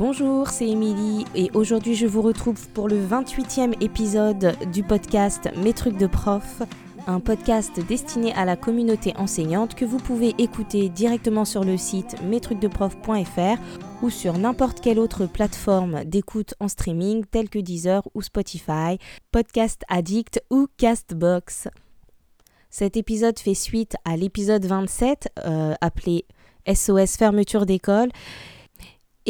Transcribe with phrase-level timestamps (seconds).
[0.00, 5.74] Bonjour, c'est Émilie et aujourd'hui je vous retrouve pour le 28e épisode du podcast Mes
[5.74, 6.62] trucs de prof,
[7.06, 12.16] un podcast destiné à la communauté enseignante que vous pouvez écouter directement sur le site
[12.22, 13.60] mestrucsdeprof.fr
[14.00, 18.96] ou sur n'importe quelle autre plateforme d'écoute en streaming telle que Deezer ou Spotify,
[19.32, 21.68] Podcast Addict ou Castbox.
[22.70, 26.24] Cet épisode fait suite à l'épisode 27 euh, appelé
[26.66, 28.08] SOS fermeture d'école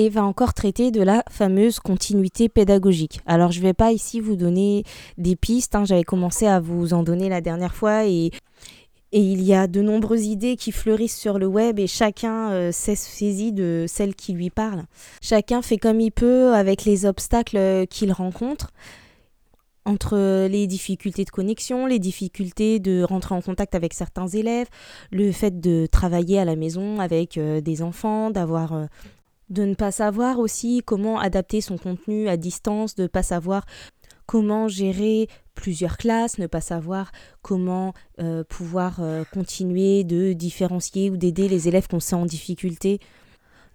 [0.00, 3.20] et va encore traiter de la fameuse continuité pédagogique.
[3.26, 4.84] Alors je ne vais pas ici vous donner
[5.18, 5.84] des pistes, hein.
[5.84, 8.30] j'avais commencé à vous en donner la dernière fois et,
[9.12, 12.72] et il y a de nombreuses idées qui fleurissent sur le web et chacun euh,
[12.72, 14.84] s'est saisi de celle qui lui parle.
[15.20, 18.70] Chacun fait comme il peut avec les obstacles qu'il rencontre
[19.84, 24.68] entre les difficultés de connexion, les difficultés de rentrer en contact avec certains élèves,
[25.10, 28.86] le fait de travailler à la maison avec euh, des enfants, d'avoir euh,
[29.50, 33.66] de ne pas savoir aussi comment adapter son contenu à distance, de ne pas savoir
[34.26, 37.10] comment gérer plusieurs classes, ne pas savoir
[37.42, 39.00] comment euh, pouvoir
[39.32, 43.00] continuer de différencier ou d'aider les élèves qu'on sent en difficulté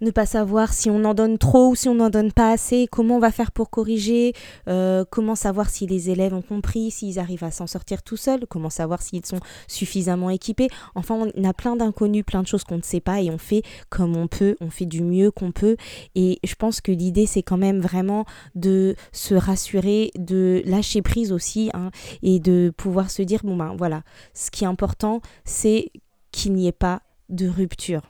[0.01, 2.87] ne pas savoir si on en donne trop ou si on n'en donne pas assez,
[2.91, 4.33] comment on va faire pour corriger,
[4.67, 8.45] euh, comment savoir si les élèves ont compris, s'ils arrivent à s'en sortir tout seuls,
[8.47, 10.67] comment savoir s'ils sont suffisamment équipés.
[10.95, 13.63] Enfin, on a plein d'inconnus, plein de choses qu'on ne sait pas et on fait
[13.89, 15.77] comme on peut, on fait du mieux qu'on peut.
[16.15, 21.31] Et je pense que l'idée, c'est quand même vraiment de se rassurer, de lâcher prise
[21.31, 25.91] aussi hein, et de pouvoir se dire, bon ben voilà, ce qui est important, c'est
[26.31, 28.01] qu'il n'y ait pas de rupture.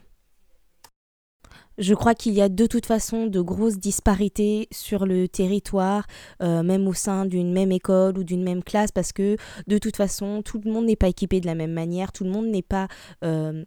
[1.78, 6.06] Je crois qu'il y a de toute façon de grosses disparités sur le territoire,
[6.42, 9.96] euh, même au sein d'une même école ou d'une même classe, parce que de toute
[9.96, 12.62] façon, tout le monde n'est pas équipé de la même manière, tout le monde n'est
[12.62, 12.88] pas
[13.24, 13.64] euh,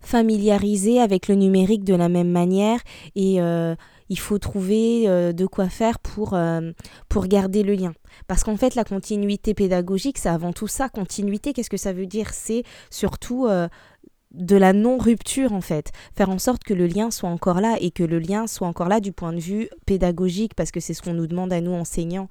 [0.00, 2.80] familiarisé avec le numérique de la même manière,
[3.14, 3.76] et euh,
[4.08, 6.36] il faut trouver de quoi faire pour,
[7.08, 7.94] pour garder le lien.
[8.26, 10.90] Parce qu'en fait, la continuité pédagogique, c'est avant tout ça.
[10.90, 12.34] Continuité, qu'est-ce que ça veut dire?
[12.34, 13.48] C'est surtout
[14.34, 17.90] de la non-rupture en fait, faire en sorte que le lien soit encore là et
[17.90, 21.02] que le lien soit encore là du point de vue pédagogique parce que c'est ce
[21.02, 22.28] qu'on nous demande à nous enseignants.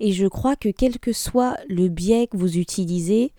[0.00, 3.32] Et je crois que quel que soit le biais que vous utilisez,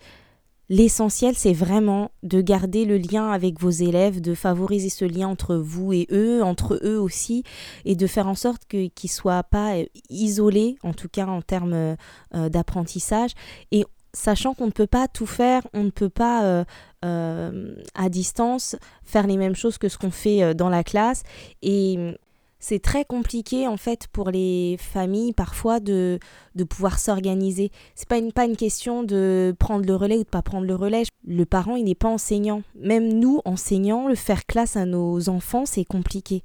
[0.68, 5.56] l'essentiel c'est vraiment de garder le lien avec vos élèves, de favoriser ce lien entre
[5.56, 7.44] vous et eux, entre eux aussi,
[7.84, 11.42] et de faire en sorte qu'ils ne soient pas euh, isolés, en tout cas en
[11.42, 11.96] termes
[12.34, 13.32] euh, d'apprentissage.
[13.72, 16.64] Et sachant qu'on ne peut pas tout faire, on ne peut pas euh,
[17.04, 21.22] euh, à distance faire les mêmes choses que ce qu'on fait euh, dans la classe.
[21.62, 22.16] Et
[22.58, 26.18] c'est très compliqué en fait pour les familles parfois de,
[26.54, 27.70] de pouvoir s'organiser.
[27.94, 30.74] C'est pas une, pas une question de prendre le relais ou de pas prendre le
[30.74, 31.04] relais.
[31.26, 32.62] Le parent, il n'est pas enseignant.
[32.74, 36.42] Même nous, enseignants, le faire classe à nos enfants, c'est compliqué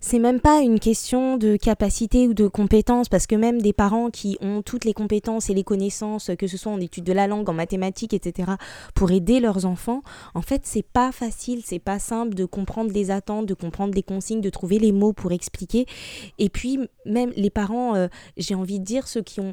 [0.00, 4.10] c'est même pas une question de capacité ou de compétence, parce que même des parents
[4.10, 7.26] qui ont toutes les compétences et les connaissances, que ce soit en études de la
[7.26, 8.52] langue, en mathématiques, etc.,
[8.94, 10.02] pour aider leurs enfants,
[10.34, 14.02] en fait, c'est pas facile, c'est pas simple de comprendre les attentes, de comprendre les
[14.02, 15.86] consignes, de trouver les mots pour expliquer.
[16.38, 19.52] Et puis, même les parents, euh, j'ai envie de dire, ceux qui ont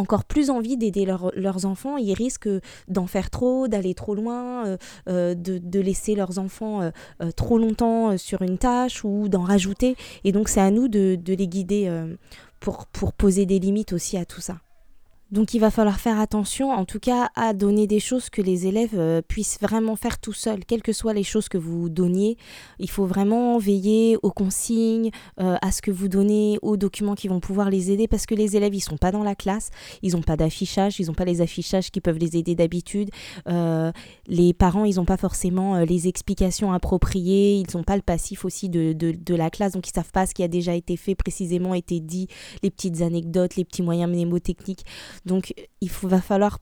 [0.00, 1.96] encore plus envie d'aider leurs enfants.
[1.96, 2.48] Ils risquent
[2.88, 4.76] d'en faire trop, d'aller trop loin, euh,
[5.08, 9.96] euh, de, laisser leurs enfants euh, trop longtemps sur une tâche ou d'en rajouter.
[10.24, 11.90] Et donc c'est à nous de, les guider
[12.60, 14.56] pour poser des limites aussi à tout ça.
[15.32, 18.66] Donc il va falloir faire attention en tout cas à donner des choses que les
[18.66, 22.36] élèves euh, puissent vraiment faire tout seuls, quelles que soient les choses que vous donniez.
[22.80, 27.28] Il faut vraiment veiller aux consignes, euh, à ce que vous donnez, aux documents qui
[27.28, 29.70] vont pouvoir les aider parce que les élèves ils sont pas dans la classe,
[30.02, 33.10] ils n'ont pas d'affichage, ils n'ont pas les affichages qui peuvent les aider d'habitude.
[33.48, 33.92] Euh,
[34.26, 38.68] les parents ils n'ont pas forcément les explications appropriées, ils n'ont pas le passif aussi
[38.68, 41.14] de, de, de, la classe donc ils savent pas ce qui a déjà été fait
[41.14, 42.26] précisément, été dit,
[42.62, 44.84] les petites anecdotes, les petits moyens mnémotechniques.
[45.24, 46.58] Donc il va falloir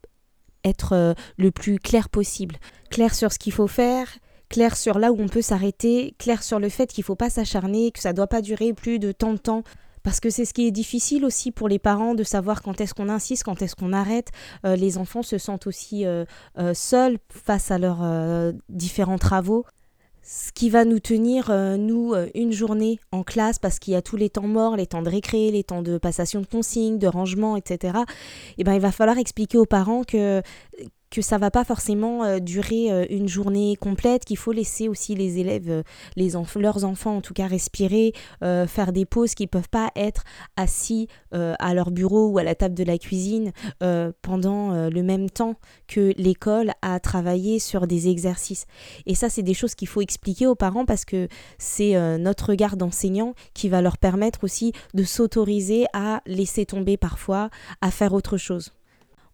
[0.64, 2.56] être euh, le plus clair possible.
[2.90, 4.08] Clair sur ce qu'il faut faire,
[4.48, 7.30] clair sur là où on peut s'arrêter, clair sur le fait qu'il ne faut pas
[7.30, 9.62] s'acharner, que ça ne doit pas durer plus de tant de temps.
[10.02, 12.94] Parce que c'est ce qui est difficile aussi pour les parents de savoir quand est-ce
[12.94, 14.28] qu'on insiste, quand est-ce qu'on arrête.
[14.64, 16.24] Euh, les enfants se sentent aussi euh,
[16.72, 19.64] seuls face à leurs différents travaux
[20.22, 23.96] ce qui va nous tenir, euh, nous, euh, une journée en classe, parce qu'il y
[23.96, 26.98] a tous les temps morts, les temps de récré, les temps de passation de consignes,
[26.98, 30.42] de rangement, etc., et eh ben, il va falloir expliquer aux parents que
[31.10, 35.14] que ça va pas forcément euh, durer euh, une journée complète, qu'il faut laisser aussi
[35.14, 35.82] les élèves, euh,
[36.56, 40.24] leurs enfants en tout cas respirer, faire des pauses qui peuvent pas être
[40.56, 43.52] assis à leur bureau ou à la table de la cuisine
[44.22, 45.54] pendant le même temps
[45.86, 48.66] que l'école a travaillé sur des exercices.
[49.06, 51.28] Et ça, c'est des choses qu'il faut expliquer aux parents parce que
[51.58, 57.50] c'est notre regard d'enseignant qui va leur permettre aussi de s'autoriser à laisser tomber parfois,
[57.80, 58.72] à faire autre chose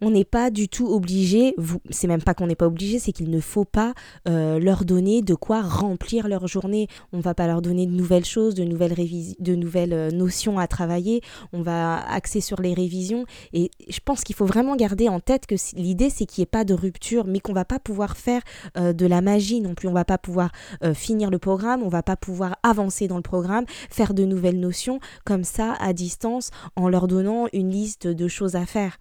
[0.04, 1.56] on n'est pas du tout obligé,
[1.88, 3.94] c'est même pas qu'on n'est pas obligé, c'est qu'il ne faut pas
[4.28, 6.88] euh, leur donner de quoi remplir leur journée.
[7.14, 8.94] On va pas leur donner de nouvelles choses, de nouvelles,
[9.40, 11.22] de nouvelles euh, notions à travailler,
[11.54, 13.24] on va axer sur les révisions.
[13.54, 16.46] Et je pense qu'il faut vraiment garder en tête que l'idée, c'est qu'il n'y ait
[16.46, 18.42] pas de rupture, mais qu'on va pas pouvoir faire
[18.76, 19.88] euh, de la magie non plus.
[19.88, 20.50] On va pas pouvoir
[20.94, 25.00] finir le programme, on va pas pouvoir avancer dans le programme, faire de nouvelles notions
[25.24, 28.98] comme ça à distance en leur donnant une liste de choses à faire.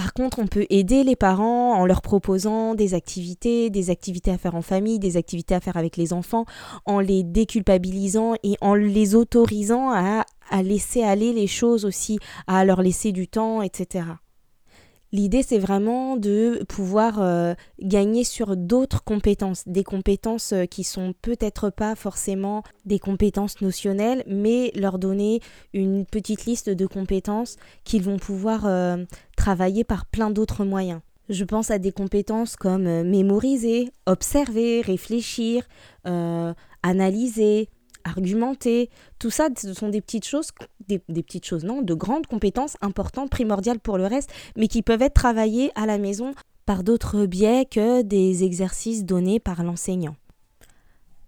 [0.00, 4.38] Par contre, on peut aider les parents en leur proposant des activités, des activités à
[4.38, 6.46] faire en famille, des activités à faire avec les enfants,
[6.86, 10.24] en les déculpabilisant et en les autorisant à,
[10.62, 14.06] laisser aller les choses aussi, à leur laisser du temps, etc.
[15.12, 21.14] L'idée, c'est vraiment de pouvoir euh, gagner sur d'autres compétences, des compétences euh, qui sont
[21.20, 25.40] peut-être pas forcément des compétences notionnelles, mais leur donner
[25.74, 29.04] une petite liste de compétences qu'ils vont pouvoir euh,
[29.36, 31.00] travailler par plein d'autres moyens.
[31.28, 35.62] Je pense à des compétences comme mémoriser, observer, réfléchir,
[36.82, 37.68] analyser,
[38.10, 38.90] argumenter.
[39.18, 40.50] Tout ça, ce sont des petites choses,
[40.86, 45.02] des, petites choses, non, de grandes compétences importantes, primordiales pour le reste, mais qui peuvent
[45.02, 46.32] être travaillées à la maison
[46.66, 50.16] par d'autres biais que des exercices donnés par l'enseignant.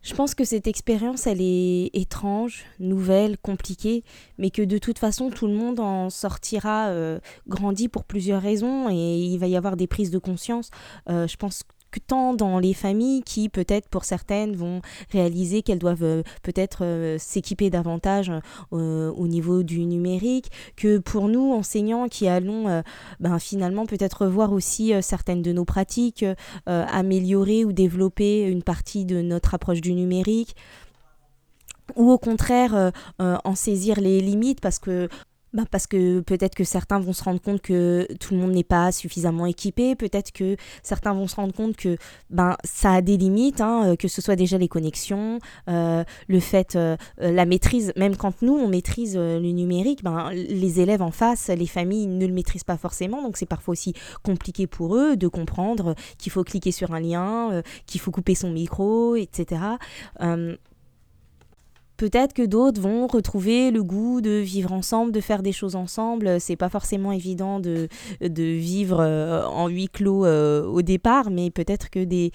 [0.02, 4.02] Je pense que cette expérience, elle est étrange, nouvelle, compliquée,
[4.36, 8.90] mais que de toute façon, tout le monde en sortira euh, grandi pour plusieurs raisons
[8.90, 10.70] et il va y avoir des prises de conscience.
[11.08, 11.62] Euh, je pense
[12.00, 14.80] tant dans les familles qui peut-être pour certaines vont
[15.10, 18.32] réaliser qu'elles doivent euh, peut-être euh, s'équiper davantage
[18.72, 22.82] euh, au niveau du numérique, que pour nous enseignants qui allons
[23.20, 26.24] ben, finalement peut-être voir aussi certaines de nos pratiques,
[26.66, 30.56] améliorer ou développer une partie de notre approche du numérique
[31.96, 35.08] ou au contraire en saisir les limites parce que
[35.52, 38.64] bah parce que peut-être que certains vont se rendre compte que tout le monde n'est
[38.64, 41.98] pas suffisamment équipé, peut-être que certains vont se rendre compte que
[42.30, 46.40] ben, ça a des limites, hein, euh, que ce soit déjà les connexions, euh, le
[46.40, 51.10] fait, euh, la maîtrise, même quand nous on maîtrise le numérique, ben, les élèves en
[51.10, 55.16] face, les familles ne le maîtrisent pas forcément, donc c'est parfois aussi compliqué pour eux
[55.16, 59.60] de comprendre qu'il faut cliquer sur un lien, qu'il faut couper son micro, etc.
[62.02, 66.40] Peut-être que d'autres vont retrouver le goût de vivre ensemble, de faire des choses ensemble.
[66.40, 67.88] C'est pas forcément évident de,
[68.20, 72.32] vivre euh, en huis clos euh, au départ, mais peut-être que des,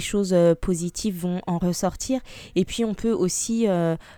[0.00, 2.22] choses euh, positives vont en ressortir.
[2.56, 3.66] Et puis on peut aussi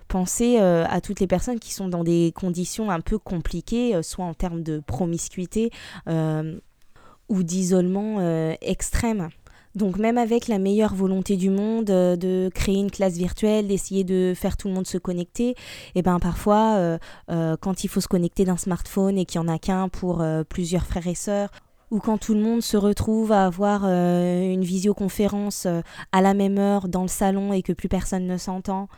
[0.07, 4.35] penser à toutes les personnes qui sont dans des conditions un peu compliquées, soit en
[4.35, 5.73] termes de promiscuité
[6.07, 8.21] ou d'isolement
[8.61, 9.31] extrême.
[9.75, 14.05] Donc même avec la meilleure volonté du monde euh, de créer une classe virtuelle, d'essayer
[14.05, 15.57] de faire tout le monde se connecter, et
[15.97, 16.99] eh ben parfois euh,
[17.31, 20.25] euh, quand il faut se connecter d'un smartphone et qu'il n'y en a qu'un pour
[20.49, 21.51] plusieurs frères et sœurs,
[21.91, 25.67] ou quand tout le monde se retrouve à avoir une visioconférence
[26.13, 28.89] à la même heure dans le salon et que plus personne ne s'entend,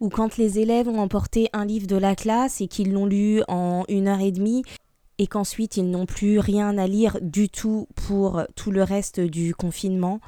[0.00, 3.42] ou quand les élèves ont emporté un livre de la classe et qu'ils l'ont lu
[3.48, 4.62] en une heure et demie
[5.18, 9.54] et qu'ensuite ils n'ont plus rien à lire du tout pour tout le reste du
[9.54, 10.20] confinement,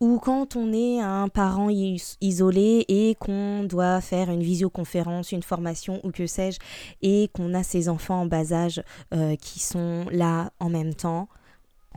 [0.00, 6.00] ou quand on est un parent isolé et qu'on doit faire une visioconférence, une formation
[6.04, 6.60] ou que sais-je,
[7.02, 11.28] et qu'on a ses enfants en bas âge euh, qui sont là en même temps,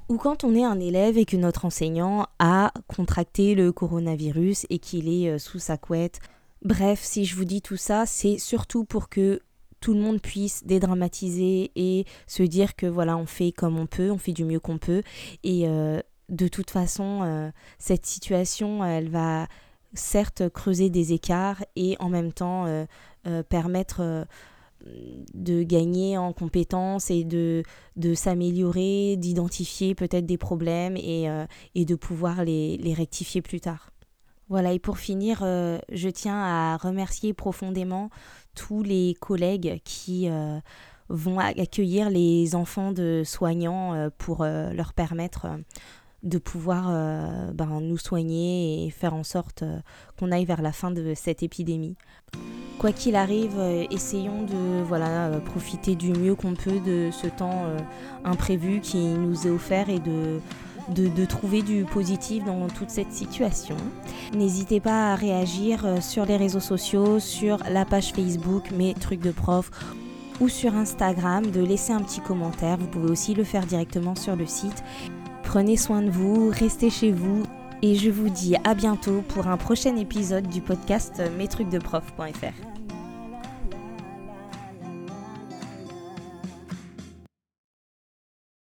[0.09, 4.79] ou quand on est un élève et que notre enseignant a contracté le coronavirus et
[4.79, 6.19] qu'il est euh, sous sa couette.
[6.63, 9.41] Bref, si je vous dis tout ça, c'est surtout pour que
[9.81, 14.11] tout le monde puisse dédramatiser et se dire que voilà, on fait comme on peut,
[14.11, 15.01] on fait du mieux qu'on peut.
[15.43, 19.47] Et euh, de toute façon, euh, cette situation, elle va
[19.93, 22.85] certes creuser des écarts et en même temps euh,
[23.49, 24.25] permettre
[25.33, 27.63] de gagner en compétences et de,
[27.97, 31.27] de s'améliorer, d'identifier peut-être des problèmes et,
[31.75, 33.91] et de pouvoir les, les, rectifier plus tard.
[34.49, 38.09] Voilà, et pour finir, je tiens à remercier profondément
[38.55, 40.59] tous les collègues qui euh,
[41.09, 45.47] vont accueillir les enfants de soignants euh, pour euh, leur permettre
[46.23, 46.91] de pouvoir
[47.55, 49.63] ben, nous soigner et faire en sorte
[50.19, 51.95] qu'on aille vers la fin de cette épidémie.
[52.77, 57.65] Quoi qu'il arrive, essayons de voilà, profiter du mieux qu'on peut de ce temps
[58.23, 60.39] imprévu qui nous est offert et de
[60.89, 63.75] de, trouver du positif dans toute cette situation.
[64.33, 69.21] N'hésitez pas à réagir euh, sur les réseaux sociaux, sur la page Facebook Mes trucs
[69.21, 69.71] de prof
[70.39, 72.77] ou sur Instagram, de laisser un petit commentaire.
[72.77, 74.83] Vous pouvez aussi le faire directement sur le site.
[75.43, 77.43] Prenez soin de vous, restez chez vous
[77.81, 82.80] et je vous dis à bientôt pour un prochain épisode du podcast mestrucsdeprof.fr.